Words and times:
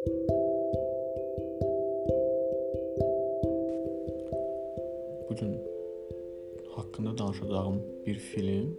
Bu 0.00 0.06
gün 5.40 5.52
haqqında 6.72 7.18
danışacağım 7.18 7.82
bir 8.06 8.14
film 8.14 8.78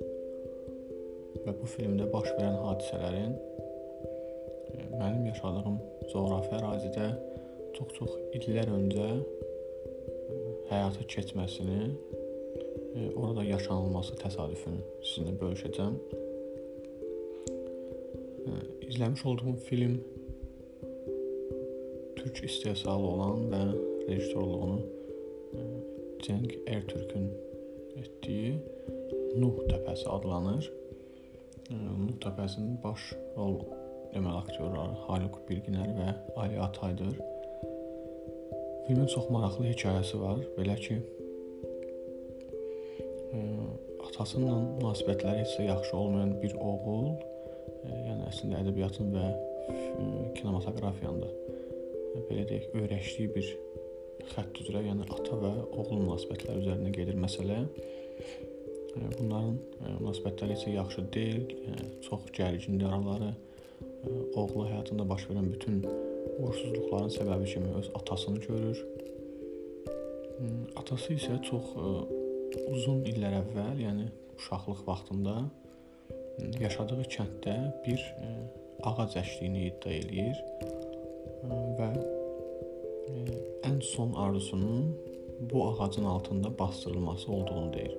və 1.45 1.53
bu 1.59 1.65
filmdə 1.73 2.13
baş 2.13 2.27
verən 2.39 2.57
hadisələrin 2.63 3.33
e, 3.37 3.39
mənim 4.95 5.23
yaşadığım 5.29 5.77
coğrafi 6.13 6.51
ərazidə 6.57 7.07
çox-çox 7.77 8.11
illər 8.39 8.67
öncə 8.79 9.09
e, 9.13 9.15
həyata 10.71 11.03
keçməsini, 11.05 11.81
e, 12.95 12.97
orada 13.13 13.43
yaşanılması 13.45 14.13
təsadüfünü 14.23 14.81
sizinlə 15.03 15.33
bölüşəcəm. 15.43 15.93
İzləmiş 18.89 19.21
olduğum 19.25 19.55
film 19.69 19.95
türk 22.33 22.49
istehsalı 22.49 23.07
olan 23.07 23.45
və 23.51 23.61
rejissorluğunu 24.09 24.79
Cenk 26.21 26.53
Ertürkün 26.67 27.31
etdiyi 27.97 28.55
Nuh 29.39 29.61
təpəsi 29.69 30.07
adlanır. 30.11 30.67
Nuh 31.71 32.17
təpəsinin 32.23 32.75
baş 32.83 33.11
rol 33.37 33.61
deməli 34.11 34.37
aktyorları 34.43 34.97
Haluk 35.07 35.39
Bilginer 35.49 35.91
və 35.95 36.13
Ali 36.35 36.59
Ataydır. 36.59 37.15
Filmin 38.87 39.07
çox 39.07 39.29
maraqlı 39.31 39.69
hekayəsi 39.69 40.19
var. 40.19 40.41
Belə 40.57 40.75
ki, 40.83 40.99
atasıyla 44.09 44.57
münasibətləri 44.81 45.45
heç 45.45 45.55
də 45.59 45.69
yaxşı 45.69 45.95
olmayan 45.97 46.35
bir 46.41 46.57
oğul, 46.59 47.13
yəni 47.87 48.27
əslində 48.27 48.59
ədəbiyyatın 48.65 49.15
və 49.15 49.29
kinematografiyanın 50.35 51.23
da 51.23 51.31
belə 52.29 52.45
deyək, 52.49 52.71
öyrəşdiyi 52.77 53.31
bir 53.35 53.49
xətt 54.33 54.59
üzrə, 54.63 54.83
yəni 54.85 55.07
ata 55.07 55.37
və 55.39 55.51
oğul 55.69 56.03
münasibətləri 56.03 56.63
üzərinə 56.63 56.91
gedir 56.95 57.17
məsələ. 57.19 57.61
Bunların 59.17 59.55
münasibətləri 60.01 60.57
heç 60.57 60.65
yaxşı 60.73 61.05
deyil, 61.15 61.45
çox 62.05 62.27
gərgindir 62.35 62.89
araları. 62.91 63.31
Oğlu 64.35 64.65
həyatında 64.67 65.05
baş 65.07 65.27
verən 65.29 65.47
bütün 65.53 65.79
uğursuzluqların 65.85 67.13
səbəbi 67.15 67.47
kimi 67.53 67.71
öz 67.79 67.91
atasını 68.01 68.43
görür. 68.47 68.83
Atası 70.75 71.15
isə 71.15 71.37
çox 71.47 71.71
uzun 72.73 73.03
illər 73.07 73.39
əvvəl, 73.43 73.81
yəni 73.85 74.09
uşaqlıq 74.37 74.83
vaxtında 74.87 75.37
yaşadığı 76.59 77.03
kənddə 77.15 77.57
bir 77.85 78.05
ağac 78.89 79.17
əşliyini 79.21 79.67
iddia 79.69 79.93
eləyir 80.01 80.39
və 81.49 81.89
ən 83.67 83.79
son 83.81 84.13
arzusunun 84.13 84.95
bu 85.51 85.67
ağacın 85.67 86.05
altında 86.05 86.59
basdırılması 86.59 87.31
olduğunu 87.31 87.73
deyir. 87.73 87.97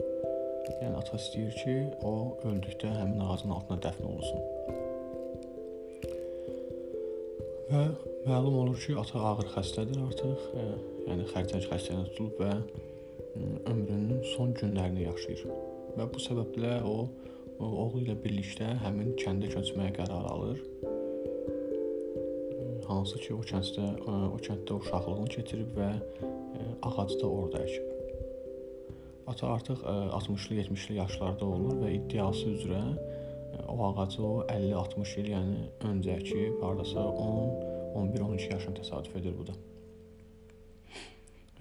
Yəni 0.82 0.94
ata 0.96 1.18
istəyir 1.18 1.54
ki, 1.58 1.74
o 2.06 2.38
öldükdə 2.46 2.90
həmin 3.00 3.22
ağacın 3.26 3.50
altına 3.56 3.78
dəfn 3.82 4.06
olunsun. 4.06 4.40
Və 7.72 7.82
məlum 8.28 8.60
olur 8.62 8.78
ki, 8.78 8.94
ata 9.02 9.24
ağır 9.30 9.50
xəstədir 9.56 9.98
artıq, 10.06 10.46
e, 10.54 10.68
yəni 11.08 11.27
xərçəng 11.34 11.66
xəstəliyinə 11.66 12.12
tutulub 12.12 12.38
və 12.44 12.52
ömrünün 13.72 14.22
son 14.36 14.54
günlərini 14.60 15.08
yaşayır. 15.08 15.46
Və 15.98 16.06
bu 16.14 16.22
səbəblə 16.28 16.78
o 16.86 16.96
oğlu 17.58 18.04
ilə 18.04 18.16
birlikdə 18.22 18.70
həmin 18.84 19.16
kəndə 19.18 19.50
köçməyə 19.52 19.94
qərar 19.98 20.30
alır 20.30 20.62
hansı 22.98 23.18
ki, 23.22 23.34
o 23.34 23.42
kənddə 23.46 23.86
o 24.06 24.38
kənddə 24.42 24.76
uşaqlığını 24.78 25.28
keçirib 25.34 25.74
və 25.78 25.90
ağacı 26.82 27.18
da 27.22 27.26
orada 27.28 27.64
əkib. 27.64 27.88
Ata 29.30 29.48
artıq 29.54 29.82
60-lı, 30.18 30.56
70-li 30.60 30.96
yaşlarda 30.98 31.46
olur 31.46 31.77
və 31.84 31.92
iddiası 31.96 32.46
üzrə 32.56 32.83
o 33.68 33.77
ağacı 33.89 34.22
o 34.27 34.33
50-60 34.48 35.12
il, 35.20 35.28
yəni 35.34 35.58
öncə 35.90 36.17
əkib, 36.18 36.56
hardasa 36.62 37.05
10, 37.05 37.52
11-12 38.00 38.52
yaşına 38.52 38.74
təsadüf 38.80 39.17
edir 39.20 39.36
bu 39.38 39.46
da. 39.50 39.58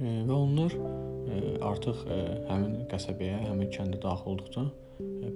Və 0.02 0.34
onlar 0.34 0.74
artıq 1.68 2.06
həmin 2.50 2.88
qəsəbəyə, 2.90 3.44
həmin 3.50 3.70
kəndə 3.76 4.00
daxil 4.02 4.34
olduqda 4.34 4.64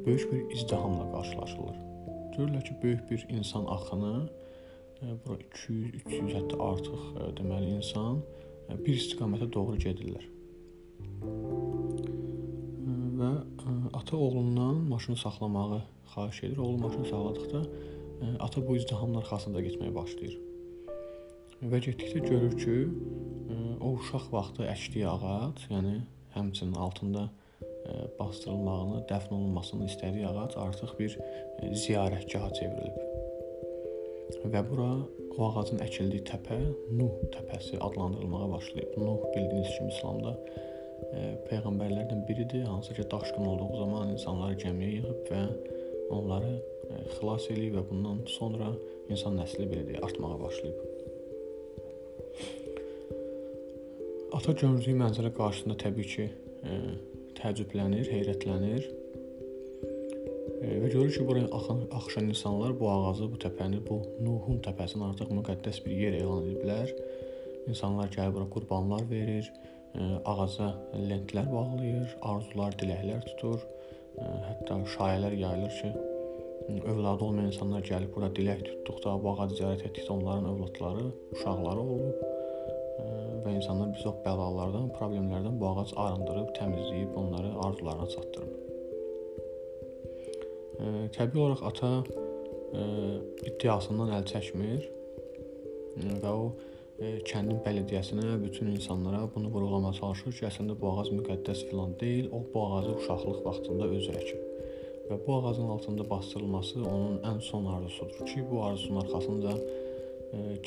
böyük 0.06 0.32
bir 0.32 0.56
izdihamla 0.56 1.12
qarşılaşırlar. 1.12 1.78
Görürlər 2.36 2.64
ki, 2.66 2.74
böyük 2.84 3.12
bir 3.12 3.28
insan 3.30 3.66
axını 3.70 4.30
bura 5.02 5.38
200, 5.40 5.96
300 6.06 6.34
hətta 6.38 6.60
artıq 6.62 7.04
deməli 7.38 7.76
insan 7.78 8.22
bir 8.70 8.96
istiqamətə 8.96 9.48
doğru 9.54 9.78
gedirlər. 9.82 10.26
Və 13.20 13.32
ata 13.94 14.18
oğlundan 14.18 14.76
maşını 14.92 15.18
saxlamağı 15.18 15.82
xahiş 16.16 16.44
edir. 16.44 16.58
Oğlu 16.58 16.78
maşını 16.78 17.06
saxladıqda 17.06 17.62
ata 18.40 18.68
bu 18.68 18.76
izdihamın 18.76 19.22
arxasında 19.22 19.62
getməyə 19.62 19.96
başlayır. 19.96 20.36
Və 21.64 21.80
getdikcə 21.88 22.20
görür 22.28 22.56
ki, 22.60 22.76
o 23.82 23.96
uşaq 23.96 24.30
vaxtı 24.34 24.68
əkdiyi 24.70 25.08
ağac, 25.08 25.68
yəni 25.72 25.98
həmçinin 26.36 26.76
altında 26.76 27.30
bastırılmağını, 28.20 29.04
dəfn 29.12 29.34
olunmasını 29.38 29.88
istədiyi 29.92 30.28
ağac 30.32 30.58
artıq 30.60 30.96
bir 31.00 31.20
ziyarətgaha 31.84 32.54
çevrilib 32.60 33.15
və 34.54 34.62
bura 34.70 34.90
o 35.36 35.50
ağacın 35.50 35.82
əkildiyi 35.84 36.24
təpə 36.30 36.58
Nuh 36.96 37.20
təpəsi 37.34 37.80
adlandırılmağa 37.84 38.48
başlayıb. 38.54 38.98
Nuh 38.98 39.26
bildiyiniz 39.36 39.72
kimi 39.78 39.92
İslamda 39.94 40.34
e, 41.12 41.22
peyğəmbərlərdən 41.50 42.24
biridir, 42.28 42.64
hansı 42.70 42.94
ki 42.94 43.08
daşqın 43.12 43.46
olduğu 43.52 43.78
zaman 43.82 44.14
insanları 44.16 44.58
gəmiyə 44.64 44.92
yığıb 44.98 45.32
və 45.32 45.44
onları 46.16 46.54
e, 46.56 47.02
xilas 47.18 47.50
eləyib 47.52 47.80
və 47.80 47.86
bundan 47.90 48.22
sonra 48.38 48.72
insan 49.10 49.38
nəsli 49.42 49.68
belə 49.72 49.88
deyə 49.90 50.04
artmağa 50.08 50.40
başlayıb. 50.42 50.84
Ata 54.36 54.52
gördüyü 54.52 54.98
mənzərə 55.00 55.32
qarşısında 55.36 55.78
təbii 55.86 56.12
ki, 56.14 56.30
e, 56.68 56.80
təəccüblənir, 57.40 58.08
heyrətlənir 58.12 58.88
və 60.66 60.90
görür 60.90 61.12
ki, 61.14 61.28
buraya 61.28 61.48
axan 61.58 61.84
axışan 61.98 62.30
insanlar 62.34 62.74
bu 62.80 62.90
ağacı, 62.90 63.30
bu 63.34 63.38
təpəni, 63.46 63.82
bu 63.90 64.00
Nuhun 64.26 64.62
təpəsini 64.66 65.06
artıq 65.10 65.32
müqəddəs 65.38 65.82
bir 65.86 65.94
yer 66.04 66.18
elan 66.22 66.48
ediblər. 66.50 66.94
İnsanlar 67.70 68.10
gəlib 68.16 68.38
bura 68.38 68.50
qurbanlar 68.56 69.06
verir, 69.10 69.52
ağaca 70.26 70.72
lentlər 71.12 71.48
bağlayır, 71.52 72.18
arzular, 72.32 72.76
diləklər 72.82 73.24
tutur. 73.30 73.64
Hətta 74.18 74.82
şayələr 74.96 75.38
yayılır 75.44 75.74
ki, 75.80 75.94
övladı 76.92 77.24
olmayan 77.28 77.52
insanlar 77.52 77.86
gəlib 77.86 78.14
bura 78.16 78.32
dilək 78.38 78.66
tutduqda, 78.66 79.16
bu 79.24 79.36
ağacı 79.36 79.62
ziyarət 79.62 79.88
etdikdə 79.90 80.14
onların 80.18 80.50
övladları, 80.54 81.08
uşaqları 81.38 81.88
olub 81.96 82.24
və 83.46 83.58
insanlar 83.60 83.92
bir 83.94 84.02
çox 84.02 84.22
bəlalardan, 84.26 84.90
problemlərdən 84.98 85.60
bu 85.62 85.74
ağac 85.74 85.94
arındırıb, 86.06 86.54
təmizləyib, 86.58 87.12
onları 87.22 87.52
arzularına 87.68 88.08
çatdırıb. 88.16 88.65
Təbii 91.16 91.40
olaraq 91.40 91.62
ata 91.70 91.92
iddiasından 93.48 94.12
əl 94.18 94.26
çəkmir 94.32 94.88
və 96.24 96.32
o 96.32 96.50
kəndin 97.28 97.60
bələdiyyəsinə, 97.64 98.36
bütün 98.44 98.68
insanlara 98.74 99.26
bunu 99.36 99.52
vurğulamağa 99.54 99.94
çalışır 100.00 100.36
ki, 100.38 100.46
əslində 100.50 100.76
bu 100.80 100.92
ağac 100.94 101.12
müqəddəs 101.16 101.66
filan 101.70 101.96
deyil, 102.00 102.30
o 102.36 102.42
bu 102.54 102.66
ağacı 102.76 102.92
uşaqlıq 103.00 103.40
vaxtında 103.48 103.90
özü 103.98 104.12
əkib. 104.20 104.42
Və 105.10 105.20
bu 105.26 105.36
ağacın 105.38 105.68
altında 105.76 106.10
bastırılması 106.10 106.80
onun 106.84 107.18
ən 107.32 107.42
son 107.42 107.66
arzusudur 107.76 108.26
ki, 108.26 108.46
bu 108.52 108.64
arzusunun 108.64 109.02
arxasınca 109.04 109.58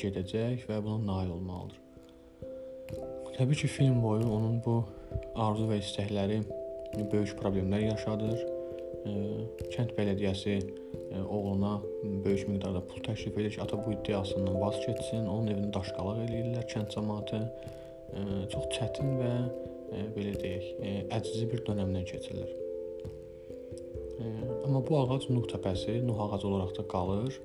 gedəcək 0.01 0.67
və 0.69 0.77
buna 0.85 0.99
nail 1.05 1.33
olmalıdır. 1.37 1.79
Təbii 3.37 3.57
ki, 3.61 3.67
film 3.67 4.01
boyu 4.03 4.25
onun 4.37 4.61
bu 4.65 4.79
arzu 5.35 5.67
və 5.69 5.81
istəkləri 5.83 6.41
böyük 7.11 7.35
problemlər 7.41 7.85
yaşadır 7.91 8.47
kənd 9.79 9.95
bələdiyyəsi 9.95 10.53
oğluna 11.23 11.77
böyük 12.25 12.49
miqdarda 12.51 12.81
pul 12.89 12.99
təklif 13.05 13.37
edir 13.39 13.53
ki, 13.55 13.61
ata 13.63 13.79
bu 13.79 13.93
iddiasından 13.95 14.59
vaz 14.61 14.75
keçsin, 14.83 15.23
onun 15.23 15.47
evini 15.53 15.69
daşqalaq 15.73 16.19
eləyirlər 16.25 16.65
kənd 16.73 16.91
cəmaəti. 16.95 17.39
Çox 18.51 18.65
çətin 18.75 19.13
və 19.21 19.33
belə 20.15 20.33
deyək, 20.41 20.65
əczi 21.15 21.45
bir 21.51 21.63
dövrdən 21.63 22.03
keçirlər. 22.09 22.51
Amma 24.65 24.81
bu 24.83 24.97
ağac 24.99 25.29
Nuh 25.31 25.47
təpəsi, 25.47 26.01
Nuh 26.03 26.19
ağacı 26.25 26.47
olaraq 26.49 26.75
da 26.75 26.85
qalır 26.91 27.39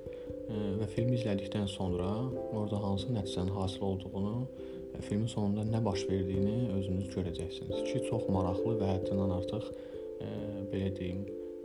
və 0.81 0.89
filmi 0.91 1.15
izlədikdən 1.15 1.69
sonra 1.71 2.09
orada 2.51 2.81
hansı 2.83 3.13
nəticənin 3.15 3.55
hasil 3.55 3.87
olduğunu, 3.87 4.35
filmin 5.07 5.31
sonunda 5.31 5.63
nə 5.69 5.79
baş 5.85 6.03
verdiyini 6.09 6.73
özünüz 6.75 7.07
görəcəksiniz 7.15 7.87
ki, 7.87 8.03
çox 8.09 8.27
maraqlı 8.35 8.75
və 8.81 8.91
həddindən 8.97 9.33
artıq 9.39 9.71
belə 10.73 10.91
deyim, 10.99 11.23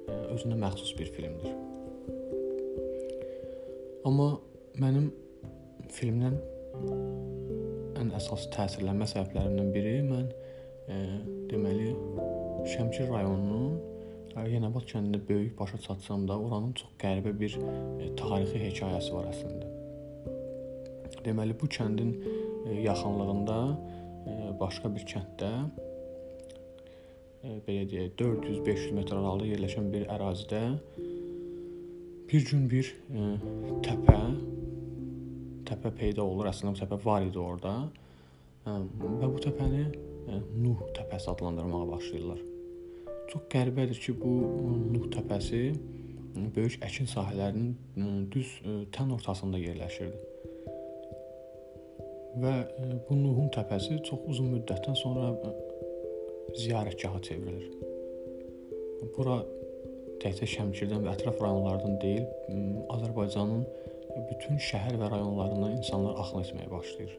özünə 0.09 0.57
məxsus 0.61 0.95
bir 0.99 1.11
filmdir. 1.17 1.55
Amma 4.09 4.31
mənim 4.81 5.11
filmdən 5.93 6.37
ən 8.01 8.13
əsas 8.17 8.47
təsirlənmə 8.55 9.09
səbəblərindən 9.11 9.73
biri 9.75 9.97
mən 10.07 10.29
e, 10.89 10.99
deməli 11.51 11.91
Şəmkir 12.71 13.09
rayonunun 13.11 13.77
e, 14.37 14.47
Yenəbat 14.55 14.87
kəndində 14.91 15.21
böyük 15.29 15.59
başa 15.59 15.81
çatsam 15.85 16.27
da, 16.29 16.39
oranın 16.39 16.73
çox 16.81 16.97
qəribə 17.03 17.35
bir 17.43 17.59
e, 17.61 18.11
tarixi 18.21 18.63
hekayəsi 18.65 19.15
var 19.17 19.29
əslində. 19.33 19.69
Deməli 21.27 21.57
bu 21.61 21.69
kəndin 21.69 22.15
e, 22.23 22.81
yaxınlığında 22.87 23.61
e, 23.69 24.37
başqa 24.61 24.93
bir 24.95 25.07
kənddə 25.13 25.53
belə 27.41 27.87
deyək 27.89 28.15
400-500 28.21 28.97
metr 28.97 29.17
aralıqda 29.17 29.49
yerləşən 29.55 29.91
bir 29.93 30.07
ərazidə 30.13 30.63
bir 32.31 32.45
gün 32.51 32.67
bir 32.71 32.91
e, 33.11 33.29
təpə 33.87 34.19
təpə 35.71 35.93
peyda 35.95 36.25
olur. 36.25 36.51
Əslində 36.51 36.75
bu 36.75 36.83
təpə 36.83 36.99
var 37.05 37.27
idi 37.27 37.41
orada. 37.41 37.75
Və 38.67 39.27
bu 39.27 39.41
təpəni 39.43 39.85
Nuh 40.31 40.83
təpəsi 40.95 41.31
adlandırmağa 41.33 41.87
başlayırlar. 41.89 42.43
Çox 43.33 43.47
qəribədir 43.51 43.99
ki, 43.99 44.13
bu 44.21 44.35
Nuh 44.93 45.09
təpəsi 45.15 45.63
böyük 46.55 46.77
əkin 46.87 47.09
sahələrinin 47.11 48.29
düz 48.31 48.53
tən 48.95 49.11
ortasında 49.17 49.59
yerləşirdi. 49.59 50.21
Və 52.43 52.55
bu 53.09 53.19
Nuhun 53.19 53.51
təpəsi 53.55 53.99
çox 54.07 54.29
uzun 54.31 54.53
müddətdən 54.55 54.99
sonra 55.01 55.33
ziyarətgaha 56.59 57.21
çevrilir. 57.23 57.71
Bura 59.17 59.41
təkcə 60.23 60.49
Şəmkirdən 60.55 61.05
və 61.07 61.15
ətraf 61.15 61.41
rayonlardan 61.43 61.99
deyil, 62.03 62.27
Azərbaycanın 62.95 63.65
bütün 64.31 64.59
şəhər 64.71 64.99
və 65.01 65.11
rayonlarından 65.13 65.77
insanlar 65.79 66.19
axın 66.21 66.43
etməyə 66.45 66.71
başlayır. 66.71 67.15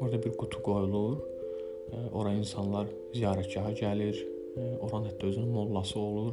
Orada 0.00 0.20
bir 0.24 0.36
qutu 0.40 0.62
qoyulur. 0.66 1.18
Ora 2.12 2.32
insanlar 2.34 2.88
ziyarətgaha 3.14 3.74
gəlir. 3.80 4.20
Oranın 4.80 5.10
hətta 5.10 5.26
özünün 5.26 5.48
mollası 5.48 5.98
olur. 5.98 6.32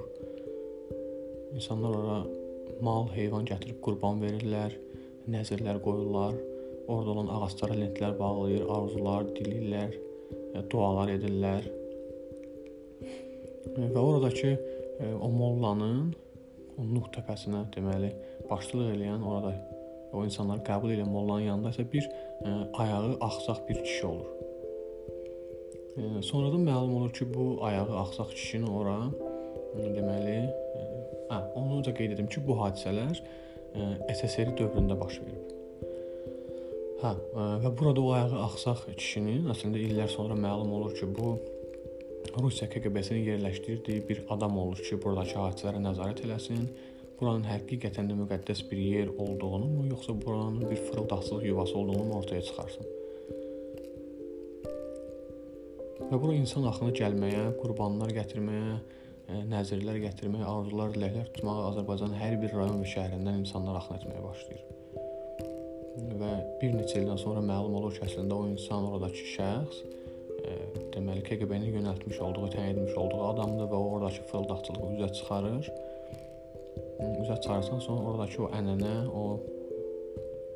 İnsanlar 1.56 1.96
ora 1.96 2.22
mal, 2.82 3.10
heyvan 3.16 3.46
gətirib 3.50 3.82
qurban 3.86 4.22
verirlər, 4.24 4.78
nəzirlər 5.30 5.82
qoyurlar. 5.86 6.38
Orada 6.88 7.12
olan 7.16 7.30
ağaclara 7.38 7.78
lentlər 7.78 8.18
bağlayır, 8.20 8.66
arzular 8.70 9.28
dilirlər, 9.38 9.94
dualar 10.72 11.14
edirlər. 11.14 11.68
Və 13.78 14.00
oradakı 14.00 14.56
o 15.22 15.30
mollanın 15.32 16.12
o 16.80 16.88
Nuh 16.88 17.08
təpəsinə 17.14 17.66
deməli 17.76 18.12
başçılıq 18.50 18.96
edən 18.96 19.24
orada 19.28 19.54
o 20.12 20.24
insanları 20.28 20.64
qəbul 20.68 20.94
edən 20.96 21.10
mollanın 21.12 21.48
yanında 21.50 21.72
isə 21.74 21.86
bir 21.92 22.08
ə, 22.08 22.56
ayağı 22.84 23.18
ağsaq 23.28 23.62
bir 23.70 23.84
kişi 23.84 24.06
olur. 24.08 24.32
E, 25.98 26.22
sonradan 26.28 26.66
məlum 26.68 26.96
olur 26.98 27.14
ki, 27.14 27.28
bu 27.34 27.46
ayağı 27.66 28.00
ağsaq 28.04 28.34
kişinin 28.36 28.68
ora 28.68 28.98
ə, 29.08 29.86
deməli, 29.96 30.36
ə, 30.50 30.84
hə, 31.32 31.40
onu 31.62 31.80
da 31.86 31.96
qeyd 31.96 32.18
edim 32.18 32.28
ki, 32.32 32.44
bu 32.48 32.58
hadisələr 32.60 33.22
ə, 33.22 33.88
SSR 34.18 34.52
dövründə 34.60 35.00
baş 35.00 35.22
verib. 35.24 35.56
Hə, 37.02 37.14
ə, 37.16 37.48
və 37.64 37.72
burada 37.80 38.04
o 38.04 38.12
ayağı 38.18 38.44
ağsaq 38.50 38.90
kişinin 38.92 39.48
əslində 39.54 39.80
illər 39.80 40.12
sonra 40.12 40.36
məlum 40.36 40.76
olur 40.80 40.96
ki, 40.98 41.08
bu 41.16 41.38
Rusiya 42.40 42.70
KGB-sinin 42.70 43.26
yerləşdirdiyi 43.26 44.10
bir 44.10 44.24
adam 44.30 44.58
olur 44.58 44.80
ki, 44.80 44.98
buradakı 45.04 45.36
hadisələrə 45.36 45.82
nəzarət 45.84 46.24
eləsin 46.26 46.64
buranın 47.20 47.44
həqiqətən 47.50 48.08
də 48.08 48.16
müqəddəs 48.22 48.64
bir 48.70 48.80
yer 48.80 49.12
olduğunu, 49.20 49.88
yoxsa 49.90 50.16
buranın 50.26 50.64
bir 50.70 50.76
fırıldaqçılıq 50.76 51.46
yuvası 51.46 51.78
olduğunu 51.78 52.18
ortaya 52.18 52.42
çıxarsın. 52.42 52.88
Və 56.08 56.22
bura 56.22 56.34
insan 56.34 56.66
axını 56.72 56.96
gəlməyə, 56.98 57.46
qurbanlar 57.62 58.16
gətirməyə, 58.16 58.80
e, 59.28 59.44
nəzirlər 59.52 60.00
gətirməyə, 60.08 60.48
arzular, 60.56 60.96
diləklər 60.96 61.30
tutmağa 61.36 61.70
Azərbaycanın 61.70 62.20
hər 62.24 62.40
bir 62.42 62.56
rayon 62.58 62.82
və 62.82 62.90
şəhərindən 62.96 63.44
insanlar 63.44 63.82
axın 63.84 64.00
etməyə 64.00 64.24
başlayır. 64.26 64.68
Və 66.22 66.36
bir 66.62 66.78
neçə 66.80 67.04
ildən 67.04 67.20
sonra 67.20 67.44
məlum 67.44 67.76
olur 67.82 67.94
ki, 67.98 68.06
əslində 68.08 68.40
o 68.40 68.48
insan 68.50 68.88
oradakı 68.88 69.28
şəxs 69.36 69.84
deməli 70.94 71.24
KGB-nin 71.28 71.78
yönəltmiş 71.78 72.20
olduğu, 72.26 72.50
təyin 72.56 72.74
edilmiş 72.74 72.98
olduğu 72.98 73.24
adamdır 73.32 73.72
və 73.72 73.78
o 73.78 73.90
oradakı 73.96 74.28
fırıldaqçılığı 74.32 74.92
üzə 74.98 75.14
çıxarır 75.18 75.72
üzə 77.02 77.36
çıxarsan, 77.42 77.80
sonra 77.80 78.10
oradakı 78.10 78.44
o 78.46 78.50
ənənə, 78.58 78.96
o 79.10 79.24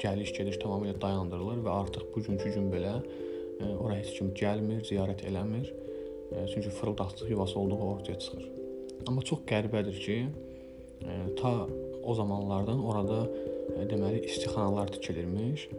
gəliş-gediş 0.01 0.59
tamamilə 0.61 0.97
dayandırılır 1.01 1.63
və 1.65 1.71
artıq 1.81 2.05
bugünkü 2.15 2.51
gün 2.55 2.69
belə 2.73 2.95
ora 3.79 3.95
heç 3.99 4.13
kim 4.17 4.33
gəlmir, 4.37 4.83
ziyarət 4.89 5.25
eləmir. 5.29 5.71
Çünki 6.51 6.69
fırıldaqçılıq 6.69 7.31
yuvası 7.31 7.59
olduğu 7.59 7.77
ortaya 7.77 8.19
çıxır. 8.19 8.49
Amma 9.07 9.21
çox 9.21 9.45
qəribədir 9.49 9.99
ki, 10.05 10.17
ta 11.39 11.53
o 12.03 12.13
zamanlardan 12.13 12.83
orada 12.83 13.25
deməli 13.91 14.23
istixanalar 14.25 14.91
tikilirmiş 14.95 15.69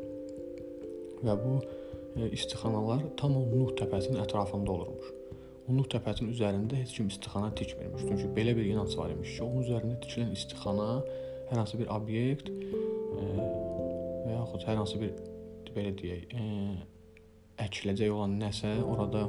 və 1.26 1.34
bu 1.42 1.58
istixanalar 2.32 3.04
tam 3.20 3.36
o 3.36 3.44
Nuh 3.50 3.72
təpəsinin 3.76 4.22
ətrafında 4.24 4.72
olurmuş. 4.72 5.12
Unluq 5.66 5.88
təpəsinin 5.96 6.30
üzərində 6.30 6.78
heç 6.78 6.92
kim 6.94 7.08
istixana 7.10 7.48
tikmirmiş. 7.58 8.04
Çünki 8.06 8.28
belə 8.36 8.54
bir 8.56 8.68
inanc 8.70 8.92
var 8.98 9.10
imiş 9.10 9.32
ki, 9.34 9.42
onun 9.42 9.64
üzərində 9.64 9.96
tikilən 10.04 10.30
istixana 10.36 10.86
hər 11.50 11.58
hansı 11.58 11.80
bir 11.80 11.90
obyekt 11.90 12.52
e, 12.52 13.24
və 14.22 14.36
yaxud 14.36 14.66
hər 14.68 14.78
hansı 14.78 15.00
bir 15.02 15.16
belə 15.74 15.92
deyək, 15.98 16.36
e, 16.38 16.46
əkiləcək 17.66 18.14
olan 18.14 18.38
nəsə 18.40 18.76
orada 18.86 19.26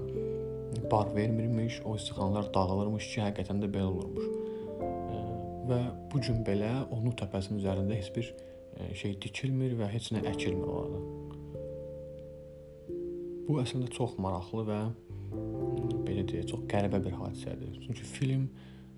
bar 0.91 1.09
vermirmiş, 1.15 1.81
o 1.89 1.95
istixanalar 1.97 2.51
dağılırmış 2.53 3.11
ki, 3.15 3.23
həqiqətən 3.25 3.65
də 3.65 3.73
belə 3.73 3.89
olurmuş. 3.89 4.29
E, 4.77 5.23
və 5.71 5.83
bu 6.13 6.21
gün 6.21 6.45
belə 6.45 6.75
onun 6.85 7.17
təpəsinin 7.17 7.63
üzərində 7.65 7.97
heç 7.97 8.13
bir 8.15 8.33
şey 8.93 9.17
tikilmir 9.25 9.73
və 9.81 9.89
heç 9.89 10.13
nə 10.13 10.21
əkilmir 10.29 10.69
orada. 10.69 11.26
Bu 13.47 13.61
əslində 13.61 13.87
çox 13.95 14.17
maraqlı 14.19 14.63
və 14.67 14.79
belə 16.07 16.23
deyək, 16.27 16.49
çox 16.51 16.65
qəribə 16.71 16.99
bir 17.03 17.15
hadisədir. 17.15 17.77
Çünki 17.85 18.07
film 18.07 18.47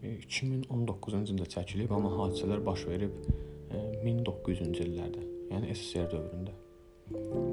2019-cu 0.01 1.17
e, 1.17 1.21
ildə 1.33 1.47
çəkilib, 1.53 1.93
amma 1.93 2.11
hadisələr 2.23 2.63
baş 2.65 2.87
verib 2.89 3.15
1900-cü 4.05 4.81
e, 4.81 4.87
illərdə, 4.87 5.25
yəni 5.51 5.71
SSR 5.75 6.09
dövründə. 6.15 6.55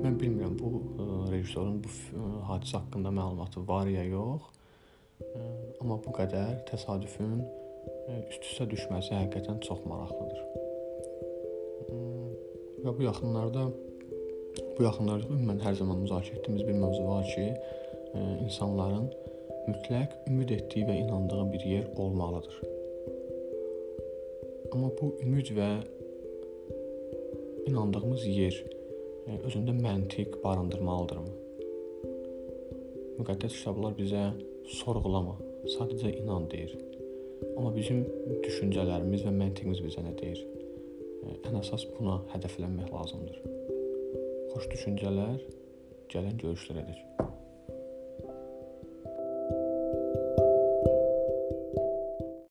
Mən 0.04 0.18
bilmirəm 0.20 0.56
bu 0.60 0.70
rejissorun 1.32 1.78
bu 1.84 1.92
hadisə 2.48 2.80
haqqında 2.82 3.12
məlumatı 3.18 3.62
var 3.68 3.88
ya 3.88 4.04
yox. 4.04 4.50
Amma 5.80 5.96
bu 6.04 6.12
qədər 6.16 6.60
təsadüfün 6.68 7.40
üst-üstə 8.28 8.68
düşməsi 8.72 9.14
həqiqətən 9.16 9.62
çox 9.64 9.84
maraqlıdır. 9.88 10.42
Və 12.84 12.92
bu 12.98 13.06
yaxınlarda 13.06 13.66
bu 14.76 14.84
yaxınlarda 14.84 15.28
ümumən 15.32 15.62
hər 15.64 15.76
zaman 15.80 16.02
müzakirə 16.04 16.40
etdiyimiz 16.40 16.66
bir 16.68 16.80
mövzu 16.82 17.04
var 17.08 17.24
ki, 17.34 17.46
insanların 18.44 19.08
mütləq 19.66 20.16
ümid 20.30 20.52
etdiyi 20.56 20.86
və 20.86 20.96
inandığı 21.02 21.44
bir 21.52 21.64
yer 21.70 21.86
olmalıdır. 21.96 22.60
Amma 24.72 24.90
bu 25.00 25.12
ümid 25.24 25.50
və 25.56 25.68
inandığımız 27.66 28.26
yer 28.26 28.56
e, 29.26 29.38
özündə 29.48 29.74
məntiq 29.80 30.38
barındırmalıdırmı? 30.44 31.32
Müqəddəs 33.16 33.56
kitablar 33.58 33.96
bizə 33.98 34.26
sorğulama, 34.80 35.38
sadəcə 35.76 36.12
inan 36.20 36.50
deyir. 36.52 36.76
Amma 37.56 37.72
bizim 37.74 38.04
düşüncələrimiz 38.44 39.26
və 39.26 39.34
məntiqimiz 39.40 39.82
bizə 39.86 40.04
nə 40.06 40.14
deyir? 40.20 40.44
E, 41.24 41.38
ən 41.48 41.58
əsas 41.62 41.88
buna 41.96 42.20
hədəflənmək 42.34 42.92
lazımdır. 42.92 43.75
Xoş 44.56 44.70
düşüncələr, 44.72 45.42
gəlin 46.08 46.38
görüşlərə 46.40 46.86
dək. 46.86 47.00